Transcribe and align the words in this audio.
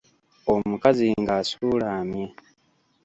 Omukazi 0.53 1.07
ng'asuulamye. 1.21 2.25